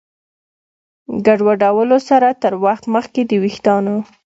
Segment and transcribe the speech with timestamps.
[1.25, 3.95] ګډوډولو سره تر وخت مخکې د ویښتانو